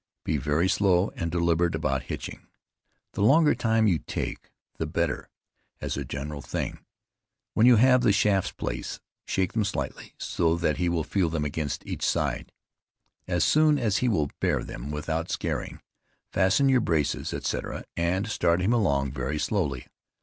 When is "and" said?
1.15-1.29, 17.95-18.25